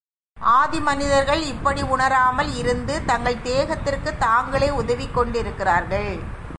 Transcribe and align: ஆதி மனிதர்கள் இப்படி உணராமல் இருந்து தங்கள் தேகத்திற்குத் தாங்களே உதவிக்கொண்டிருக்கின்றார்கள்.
ஆதி 0.39 0.79
மனிதர்கள் 0.79 1.41
இப்படி 1.41 1.81
உணராமல் 1.81 2.55
இருந்து 2.55 3.05
தங்கள் 3.05 3.35
தேகத்திற்குத் 3.35 4.17
தாங்களே 4.17 4.69
உதவிக்கொண்டிருக்கின்றார்கள். 4.69 6.19